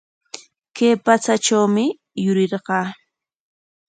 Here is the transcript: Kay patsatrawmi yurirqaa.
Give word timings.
Kay 0.75 0.93
patsatrawmi 1.05 1.85
yurirqaa. 2.23 2.85